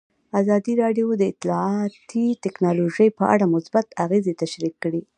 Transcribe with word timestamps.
ازادي 0.41 0.73
راډیو 0.83 1.07
د 1.17 1.23
اطلاعاتی 1.31 2.25
تکنالوژي 2.45 3.07
په 3.17 3.23
اړه 3.33 3.45
مثبت 3.55 3.87
اغېزې 4.05 4.33
تشریح 4.41 4.73
کړي. 4.83 5.01